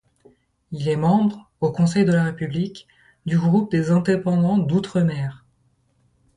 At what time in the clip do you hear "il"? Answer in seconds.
0.71-0.89